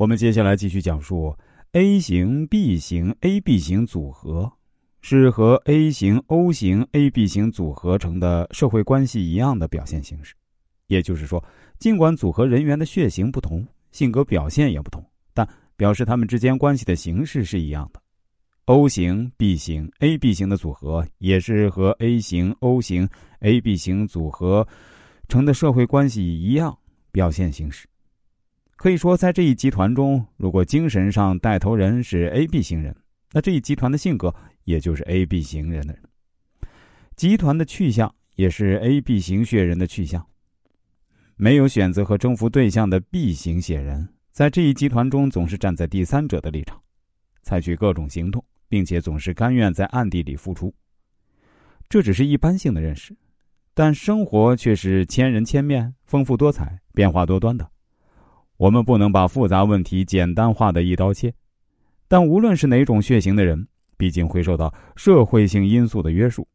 [0.00, 1.36] 我们接下来继续讲述
[1.72, 4.50] A 型 B 型 AB 型组合，
[5.02, 10.34] 是和 A 型 O 型 AB 型组合成的社会关系一样的表现形式。
[10.86, 11.44] 也就是说，
[11.78, 15.46] 尽管组合人员的血型不同，性格表现也不同，但
[15.76, 18.00] 表示他们之间关系的形式是一样的。
[18.64, 23.06] O 型 B 型 AB 型的组合也是和 A 型 O 型
[23.40, 24.66] AB 型组合
[25.28, 26.74] 成的社会关系一样
[27.12, 27.86] 表现形式。
[28.80, 32.96] 可以说，在这一集团中，如果精神上带头人是 A B 型人，
[33.30, 34.34] 那这一集团的性格
[34.64, 36.02] 也就是 A B 型人的人。
[37.14, 40.26] 集团的去向也是 A B 型血人的去向。
[41.36, 46.80] 没有选择和征服对象的 B 型血人，在这一集团中总是站在第三者的立场，
[47.42, 50.74] 采取各种行动，并且总是甘愿在暗地里付出。
[51.90, 53.14] 这只是一般性的认识，
[53.74, 57.70] 但生活却是千人千面、丰富多彩、变化多端的。
[58.60, 61.32] 我们不能把复杂问题简单化的一刀切，
[62.06, 66.46] 但无论是哪种血型的人，毕竟会受到社会性因素的约束，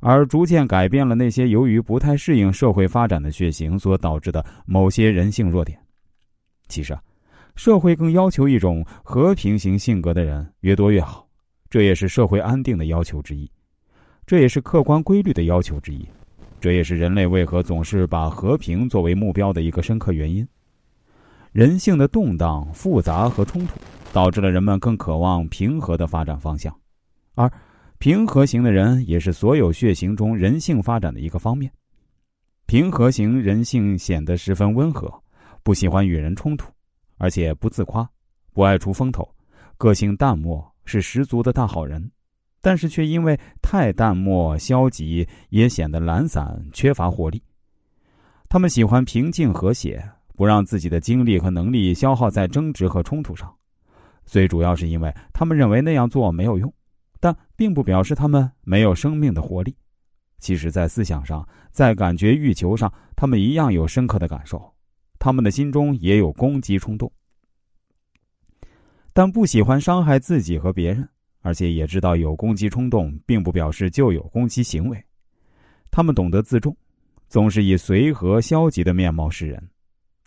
[0.00, 5.78] 而逐渐改变了那些由于不太适应社会发展的血型所导致的某些人性弱点。
[6.68, 7.00] 其实啊，
[7.56, 11.26] 社会更要求一种和平型性格的人越多越好，
[11.70, 13.50] 这也是社会安定的要求之一，
[14.26, 16.06] 这也是客观规律的要求之一，
[16.60, 20.46] 这也是人类为何总是把和平作为目标的一个深刻原因。
[21.52, 23.74] 人性的动荡、复杂和冲突，
[24.12, 26.72] 导致了人们更渴望平和的发展方向，
[27.34, 27.50] 而
[27.98, 31.70] 平和型的人也是所有血型中人性发展的一个方面。
[32.66, 35.12] 平和型人性显得十分温和，
[35.64, 36.70] 不喜欢与人冲突，
[37.18, 38.08] 而且不自夸，
[38.52, 39.28] 不爱出风头，
[39.76, 42.08] 个性淡漠，是十足的大好人，
[42.60, 47.42] 但是却因为太淡漠、消极，也显得懒散、缺乏活力。
[48.48, 50.08] 他们喜欢平静和谐。
[50.40, 53.54] 不让自己的精力和能力消耗在争执和冲突上，
[54.24, 56.72] 最主要是因为他们认为那样做没有用，
[57.20, 59.76] 但并不表示他们没有生命的活力。
[60.38, 64.74] 其实，在思想上，在感觉欲求上，他们一样有深刻的感受，
[65.18, 67.12] 他们的心中也有攻击冲动，
[69.12, 71.06] 但不喜欢伤害自己和别人，
[71.42, 75.04] 而且也知道有攻击冲动并不表示就有攻击行为。
[75.90, 76.74] 他们懂得自重，
[77.28, 79.62] 总是以随和消极的面貌示人。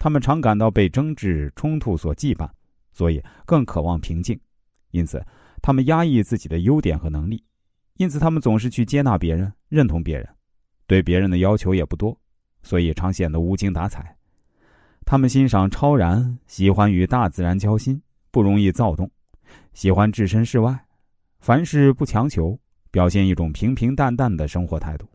[0.04, 2.50] 他们常感到被争执冲突所羁绊，
[2.92, 4.38] 所以更渴望平静。
[4.92, 5.26] 因此，
[5.62, 7.42] 他们压抑自己的优点和能力。
[7.96, 10.28] 因此，他们总是去接纳别人、认同别人，
[10.88, 12.20] 对别人的要求也不多，
[12.64, 14.18] 所以常显得无精打采。
[15.06, 19.10] 他们欣赏超然，喜欢与大自然交心，不容易躁动，
[19.72, 20.78] 喜欢置身事外，
[21.40, 22.60] 凡事不强求，
[22.92, 25.08] 表现一种平平淡淡的生活态度。